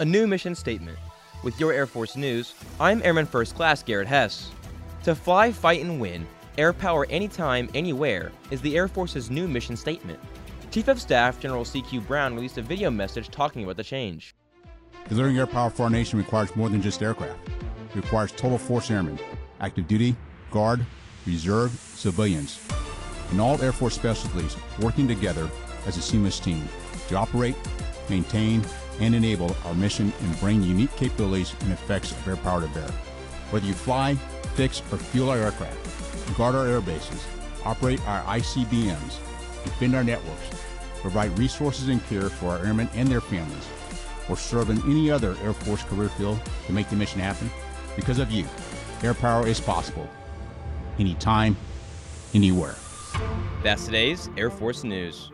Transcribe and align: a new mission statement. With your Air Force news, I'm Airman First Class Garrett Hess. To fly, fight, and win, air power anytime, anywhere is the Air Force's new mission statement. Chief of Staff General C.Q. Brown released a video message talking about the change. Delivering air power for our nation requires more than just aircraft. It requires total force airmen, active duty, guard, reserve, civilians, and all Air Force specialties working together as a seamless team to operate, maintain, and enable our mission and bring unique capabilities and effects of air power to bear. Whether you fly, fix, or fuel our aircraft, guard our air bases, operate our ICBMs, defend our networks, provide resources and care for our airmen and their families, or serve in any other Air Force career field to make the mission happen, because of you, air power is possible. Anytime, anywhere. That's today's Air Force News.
a 0.00 0.04
new 0.04 0.26
mission 0.26 0.54
statement. 0.54 0.98
With 1.42 1.60
your 1.60 1.72
Air 1.72 1.86
Force 1.86 2.16
news, 2.16 2.54
I'm 2.80 3.02
Airman 3.04 3.26
First 3.26 3.54
Class 3.54 3.82
Garrett 3.82 4.08
Hess. 4.08 4.50
To 5.04 5.14
fly, 5.14 5.52
fight, 5.52 5.82
and 5.82 6.00
win, 6.00 6.26
air 6.58 6.72
power 6.72 7.06
anytime, 7.10 7.68
anywhere 7.74 8.32
is 8.50 8.60
the 8.60 8.76
Air 8.76 8.88
Force's 8.88 9.30
new 9.30 9.46
mission 9.46 9.76
statement. 9.76 10.18
Chief 10.72 10.88
of 10.88 11.00
Staff 11.00 11.38
General 11.38 11.64
C.Q. 11.64 12.00
Brown 12.02 12.34
released 12.34 12.58
a 12.58 12.62
video 12.62 12.90
message 12.90 13.28
talking 13.28 13.62
about 13.62 13.76
the 13.76 13.84
change. 13.84 14.34
Delivering 15.08 15.38
air 15.38 15.46
power 15.46 15.70
for 15.70 15.84
our 15.84 15.90
nation 15.90 16.18
requires 16.18 16.56
more 16.56 16.68
than 16.68 16.82
just 16.82 17.02
aircraft. 17.02 17.38
It 17.90 17.96
requires 17.96 18.32
total 18.32 18.58
force 18.58 18.90
airmen, 18.90 19.20
active 19.60 19.86
duty, 19.86 20.16
guard, 20.50 20.84
reserve, 21.24 21.70
civilians, 21.70 22.60
and 23.30 23.40
all 23.40 23.60
Air 23.62 23.72
Force 23.72 23.94
specialties 23.94 24.56
working 24.80 25.06
together 25.06 25.48
as 25.86 25.96
a 25.96 26.02
seamless 26.02 26.40
team 26.40 26.66
to 27.08 27.16
operate, 27.16 27.54
maintain, 28.08 28.64
and 29.00 29.14
enable 29.14 29.56
our 29.64 29.74
mission 29.74 30.12
and 30.20 30.40
bring 30.40 30.62
unique 30.62 30.94
capabilities 30.96 31.54
and 31.60 31.72
effects 31.72 32.12
of 32.12 32.28
air 32.28 32.36
power 32.36 32.60
to 32.60 32.68
bear. 32.68 32.88
Whether 33.50 33.66
you 33.66 33.74
fly, 33.74 34.14
fix, 34.54 34.80
or 34.92 34.98
fuel 34.98 35.30
our 35.30 35.38
aircraft, 35.38 36.36
guard 36.36 36.54
our 36.54 36.66
air 36.66 36.80
bases, 36.80 37.24
operate 37.64 38.00
our 38.06 38.22
ICBMs, 38.22 39.18
defend 39.64 39.94
our 39.94 40.04
networks, 40.04 40.50
provide 41.00 41.38
resources 41.38 41.88
and 41.88 42.04
care 42.06 42.28
for 42.28 42.50
our 42.50 42.64
airmen 42.64 42.88
and 42.94 43.08
their 43.08 43.20
families, 43.20 43.68
or 44.28 44.36
serve 44.36 44.70
in 44.70 44.78
any 44.82 45.10
other 45.10 45.36
Air 45.42 45.52
Force 45.52 45.82
career 45.82 46.08
field 46.08 46.40
to 46.66 46.72
make 46.72 46.88
the 46.88 46.96
mission 46.96 47.20
happen, 47.20 47.50
because 47.96 48.18
of 48.18 48.30
you, 48.30 48.46
air 49.02 49.14
power 49.14 49.46
is 49.46 49.60
possible. 49.60 50.08
Anytime, 50.98 51.56
anywhere. 52.32 52.76
That's 53.62 53.84
today's 53.84 54.30
Air 54.36 54.50
Force 54.50 54.84
News. 54.84 55.30